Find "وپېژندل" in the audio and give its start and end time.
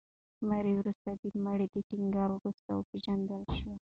2.73-3.41